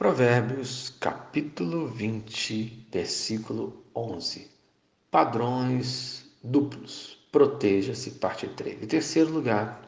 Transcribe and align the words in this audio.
Provérbios, 0.00 0.94
capítulo 0.98 1.86
20, 1.86 2.88
versículo 2.90 3.84
11. 3.94 4.50
Padrões 5.10 6.24
duplos. 6.42 7.18
Proteja-se, 7.30 8.12
parte 8.12 8.48
3. 8.48 8.82
Em 8.82 8.86
terceiro 8.86 9.30
lugar, 9.30 9.78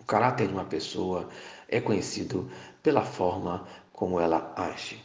o 0.00 0.02
caráter 0.02 0.48
de 0.48 0.52
uma 0.52 0.64
pessoa 0.64 1.28
é 1.68 1.80
conhecido 1.80 2.50
pela 2.82 3.04
forma 3.04 3.64
como 3.92 4.18
ela 4.18 4.52
age. 4.56 5.00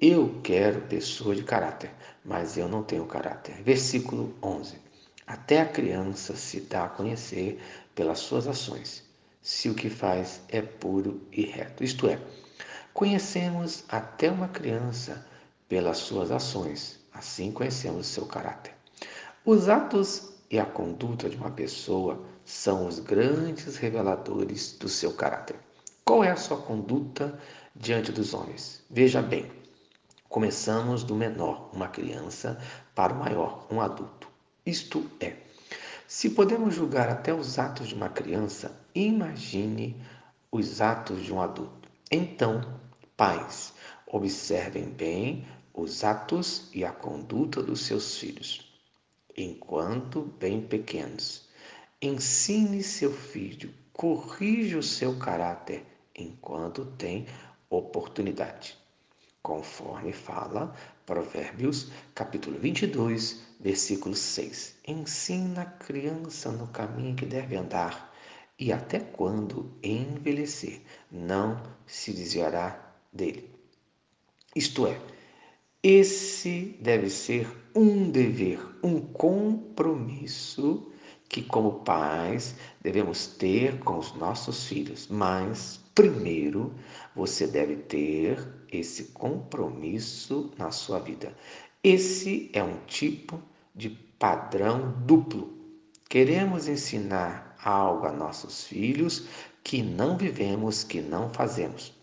Eu 0.00 0.40
quero 0.44 0.82
pessoa 0.82 1.34
de 1.34 1.42
caráter, 1.42 1.90
mas 2.24 2.56
eu 2.56 2.68
não 2.68 2.84
tenho 2.84 3.04
caráter. 3.06 3.60
Versículo 3.64 4.32
11. 4.40 4.78
Até 5.26 5.62
a 5.62 5.66
criança 5.66 6.36
se 6.36 6.60
dá 6.60 6.84
a 6.84 6.88
conhecer 6.88 7.60
pelas 7.92 8.20
suas 8.20 8.46
ações, 8.46 9.02
se 9.42 9.68
o 9.68 9.74
que 9.74 9.90
faz 9.90 10.40
é 10.48 10.62
puro 10.62 11.20
e 11.32 11.42
reto. 11.42 11.82
Isto 11.82 12.06
é, 12.06 12.20
Conhecemos 12.98 13.84
até 13.88 14.28
uma 14.28 14.48
criança 14.48 15.24
pelas 15.68 15.98
suas 15.98 16.32
ações, 16.32 16.98
assim 17.14 17.52
conhecemos 17.52 18.08
seu 18.08 18.26
caráter. 18.26 18.74
Os 19.44 19.68
atos 19.68 20.32
e 20.50 20.58
a 20.58 20.66
conduta 20.66 21.30
de 21.30 21.36
uma 21.36 21.52
pessoa 21.52 22.20
são 22.44 22.88
os 22.88 22.98
grandes 22.98 23.76
reveladores 23.76 24.72
do 24.72 24.88
seu 24.88 25.12
caráter. 25.12 25.54
Qual 26.04 26.24
é 26.24 26.32
a 26.32 26.36
sua 26.36 26.56
conduta 26.56 27.38
diante 27.72 28.10
dos 28.10 28.34
homens? 28.34 28.82
Veja 28.90 29.22
bem, 29.22 29.48
começamos 30.28 31.04
do 31.04 31.14
menor, 31.14 31.70
uma 31.72 31.86
criança, 31.86 32.58
para 32.96 33.14
o 33.14 33.16
maior, 33.16 33.64
um 33.70 33.80
adulto. 33.80 34.26
Isto 34.66 35.08
é, 35.20 35.36
se 36.08 36.30
podemos 36.30 36.74
julgar 36.74 37.08
até 37.08 37.32
os 37.32 37.60
atos 37.60 37.86
de 37.86 37.94
uma 37.94 38.08
criança, 38.08 38.76
imagine 38.92 40.04
os 40.50 40.80
atos 40.80 41.22
de 41.22 41.32
um 41.32 41.40
adulto. 41.40 41.88
Então, 42.10 42.87
Pais, 43.18 43.74
observem 44.06 44.90
bem 44.90 45.44
os 45.74 46.04
atos 46.04 46.70
e 46.72 46.84
a 46.84 46.92
conduta 46.92 47.60
dos 47.60 47.80
seus 47.80 48.16
filhos, 48.16 48.72
enquanto 49.36 50.20
bem 50.38 50.62
pequenos. 50.62 51.48
Ensine 52.00 52.80
seu 52.80 53.12
filho, 53.12 53.74
corrija 53.92 54.78
o 54.78 54.84
seu 54.84 55.18
caráter 55.18 55.84
enquanto 56.16 56.84
tem 56.96 57.26
oportunidade. 57.68 58.78
Conforme 59.42 60.12
fala 60.12 60.72
Provérbios, 61.04 61.90
capítulo 62.14 62.56
22, 62.60 63.40
versículo 63.58 64.14
6. 64.14 64.76
Ensina 64.86 65.62
a 65.62 65.66
criança 65.66 66.52
no 66.52 66.68
caminho 66.68 67.16
que 67.16 67.26
deve 67.26 67.56
andar, 67.56 68.14
e 68.56 68.72
até 68.72 69.00
quando 69.00 69.76
envelhecer, 69.82 70.82
não 71.10 71.60
se 71.84 72.12
desviará 72.12 72.87
dele. 73.12 73.50
Isto 74.54 74.86
é, 74.86 74.98
esse 75.82 76.76
deve 76.80 77.08
ser 77.08 77.48
um 77.74 78.10
dever, 78.10 78.58
um 78.82 79.00
compromisso 79.00 80.90
que, 81.28 81.42
como 81.42 81.84
pais, 81.84 82.56
devemos 82.80 83.26
ter 83.26 83.78
com 83.80 83.98
os 83.98 84.12
nossos 84.14 84.66
filhos. 84.66 85.06
Mas, 85.08 85.78
primeiro, 85.94 86.74
você 87.14 87.46
deve 87.46 87.76
ter 87.76 88.44
esse 88.72 89.04
compromisso 89.12 90.50
na 90.58 90.72
sua 90.72 90.98
vida. 90.98 91.36
Esse 91.84 92.50
é 92.52 92.62
um 92.62 92.78
tipo 92.86 93.40
de 93.74 93.90
padrão 93.90 94.92
duplo. 95.06 95.56
Queremos 96.08 96.66
ensinar 96.66 97.56
algo 97.62 98.06
a 98.06 98.12
nossos 98.12 98.64
filhos 98.64 99.28
que 99.62 99.82
não 99.82 100.16
vivemos, 100.16 100.82
que 100.82 101.00
não 101.00 101.30
fazemos 101.30 101.97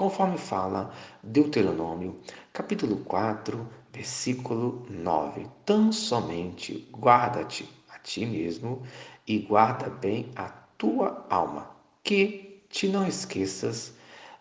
conforme 0.00 0.38
fala 0.38 0.90
Deuteronômio, 1.22 2.18
capítulo 2.54 3.04
4, 3.04 3.68
versículo 3.92 4.86
9. 4.88 5.46
Tão 5.66 5.92
somente 5.92 6.88
guarda-te 6.90 7.68
a 7.90 7.98
ti 7.98 8.24
mesmo 8.24 8.82
e 9.26 9.40
guarda 9.40 9.90
bem 9.90 10.30
a 10.36 10.48
tua 10.78 11.26
alma, 11.28 11.70
que 12.02 12.64
te 12.70 12.88
não 12.88 13.06
esqueças 13.06 13.92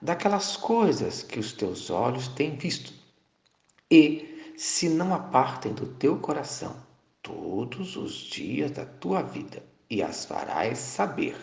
daquelas 0.02 0.56
coisas 0.56 1.24
que 1.24 1.38
os 1.38 1.52
teus 1.52 1.90
olhos 1.90 2.30
têm 2.30 2.56
visto, 2.56 2.94
e 3.92 4.54
se 4.56 4.88
não 4.88 5.14
apartem 5.14 5.74
do 5.74 5.88
teu 5.88 6.20
coração 6.20 6.74
todos 7.22 7.98
os 7.98 8.14
dias 8.14 8.72
da 8.72 8.86
tua 8.86 9.22
vida, 9.24 9.62
e 9.90 10.02
as 10.02 10.24
farás 10.24 10.78
saber 10.78 11.36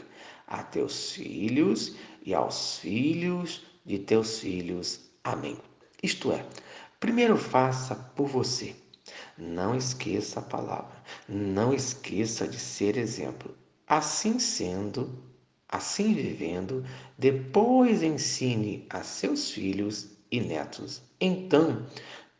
a 0.47 0.63
teus 0.63 1.13
filhos 1.13 1.95
e 2.25 2.33
aos 2.33 2.79
filhos 2.79 3.76
de 3.87 3.99
teus 4.01 4.41
filhos. 4.41 5.01
Amém. 5.23 5.57
Isto 6.03 6.33
é, 6.33 6.45
primeiro 7.01 7.37
faça 7.39 7.95
por 7.95 8.27
você. 8.27 8.75
Não 9.39 9.77
esqueça 9.77 10.41
a 10.41 10.43
palavra. 10.43 10.97
Não 11.29 11.73
esqueça 11.73 12.47
de 12.49 12.59
ser 12.59 12.97
exemplo. 12.97 13.55
Assim 13.87 14.39
sendo, 14.39 15.23
assim 15.69 16.13
vivendo, 16.13 16.85
depois 17.17 18.03
ensine 18.03 18.85
a 18.91 19.03
seus 19.03 19.51
filhos 19.51 20.09
e 20.31 20.41
netos. 20.41 21.03
Então, 21.21 21.87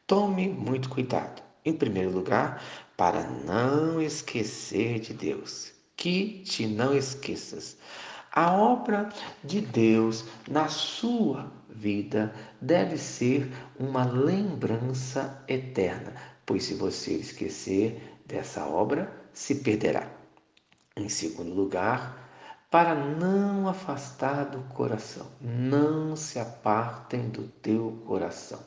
tome 0.07 0.49
muito 0.49 0.89
cuidado. 0.89 1.43
Em 1.65 1.73
primeiro 1.73 2.11
lugar, 2.11 2.63
para 2.97 3.29
não 3.29 4.01
esquecer 4.01 4.99
de 4.99 5.15
Deus. 5.15 5.73
Que 5.97 6.43
te 6.45 6.67
não 6.67 6.97
esqueças. 6.97 7.77
A 8.37 8.53
obra 8.53 9.09
de 9.43 9.63
Deus 9.63 10.27
na 10.47 10.69
sua 10.69 11.51
vida 11.71 12.35
deve 12.61 12.99
ser 12.99 13.51
uma 13.79 14.05
lembrança 14.05 15.43
eterna, 15.49 16.13
pois 16.45 16.65
se 16.65 16.75
você 16.75 17.15
esquecer 17.15 18.21
dessa 18.27 18.67
obra, 18.67 19.11
se 19.33 19.55
perderá. 19.55 20.07
Em 20.95 21.09
segundo 21.09 21.55
lugar, 21.55 22.29
para 22.71 22.95
não 22.95 23.71
afastar 23.71 24.45
do 24.45 24.61
coração, 24.75 25.29
não 25.41 26.15
se 26.15 26.39
apartem 26.39 27.31
do 27.31 27.45
teu 27.63 28.03
coração. 28.07 28.61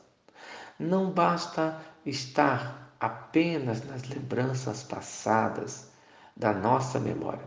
Não 0.79 1.11
basta 1.11 1.79
estar 2.03 2.95
apenas 2.99 3.85
nas 3.85 4.01
lembranças 4.09 4.81
passadas 4.81 5.91
da 6.35 6.53
nossa 6.53 6.99
memória. 6.99 7.45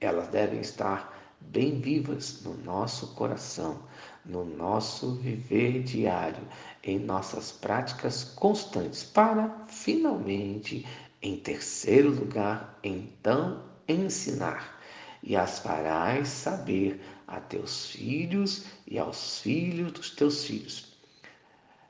Elas 0.00 0.28
devem 0.28 0.58
estar 0.58 1.21
bem 1.50 1.80
vivas 1.80 2.42
no 2.42 2.54
nosso 2.54 3.14
coração, 3.14 3.82
no 4.24 4.44
nosso 4.44 5.14
viver 5.16 5.82
diário, 5.82 6.42
em 6.82 6.98
nossas 6.98 7.52
práticas 7.52 8.24
constantes, 8.24 9.04
para 9.04 9.64
finalmente, 9.68 10.86
em 11.20 11.36
terceiro 11.36 12.10
lugar, 12.10 12.78
então 12.82 13.64
ensinar. 13.88 14.80
E 15.22 15.36
as 15.36 15.60
farás 15.60 16.28
saber 16.28 17.00
a 17.26 17.40
teus 17.40 17.86
filhos 17.86 18.64
e 18.86 18.98
aos 18.98 19.38
filhos 19.40 19.92
dos 19.92 20.10
teus 20.10 20.44
filhos. 20.44 20.96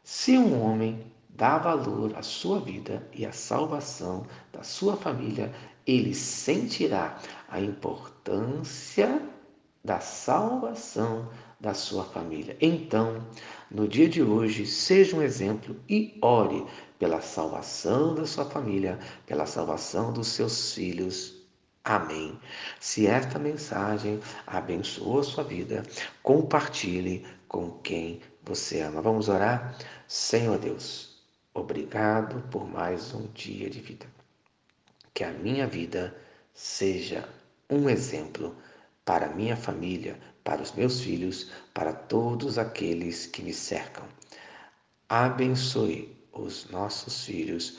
Se 0.05 0.37
um 0.37 0.61
homem 0.61 1.13
dá 1.31 1.59
valor 1.59 2.15
à 2.17 2.23
sua 2.23 2.61
vida 2.61 3.09
e 3.13 3.25
à 3.25 3.33
salvação 3.33 4.27
da 4.53 4.63
sua 4.63 4.97
família, 4.97 5.53
ele 5.87 6.15
sentirá 6.15 7.19
a 7.49 7.61
importância 7.61 9.21
da 9.85 10.01
salvação 10.01 11.29
da 11.61 11.75
sua 11.75 12.05
família. 12.05 12.57
Então, 12.61 13.25
no 13.71 13.87
dia 13.87 14.09
de 14.09 14.23
hoje, 14.23 14.67
seja 14.67 15.17
um 15.17 15.23
exemplo 15.23 15.77
e 15.89 16.19
ore 16.21 16.67
pela 16.99 17.21
salvação 17.21 18.15
da 18.15 18.27
sua 18.27 18.45
família, 18.45 18.99
pela 19.27 19.47
salvação 19.47 20.13
dos 20.13 20.29
seus 20.29 20.75
filhos. 20.75 21.41
Amém. 21.85 22.39
Se 22.79 23.07
esta 23.07 23.39
mensagem 23.39 24.21
abençoou 24.47 25.21
a 25.21 25.25
sua 25.25 25.45
vida, 25.45 25.83
compartilhe 26.23 27.27
com 27.49 27.71
quem 27.83 28.21
você 28.43 28.81
ama. 28.81 29.03
Vamos 29.03 29.29
orar? 29.29 29.77
Senhor 30.07 30.59
Deus, 30.59 31.23
obrigado 31.55 32.43
por 32.51 32.69
mais 32.69 33.13
um 33.15 33.27
dia 33.33 33.69
de 33.69 33.81
vida. 33.81 34.07
Que 35.15 35.25
a 35.25 35.33
minha 35.33 35.67
vida 35.67 36.17
seja 36.55 37.29
um 37.69 37.89
exemplo 37.89 38.57
para 39.05 39.29
minha 39.29 39.57
família, 39.57 40.19
para 40.45 40.63
os 40.63 40.73
meus 40.73 41.01
filhos, 41.01 41.51
para 41.75 41.93
todos 41.93 42.59
aqueles 42.59 43.27
que 43.27 43.43
me 43.43 43.53
cercam. 43.53 44.05
Abençoe 45.09 46.17
os 46.33 46.71
nossos 46.71 47.25
filhos, 47.25 47.79